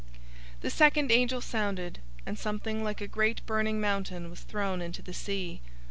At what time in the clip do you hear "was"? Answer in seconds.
4.31-4.39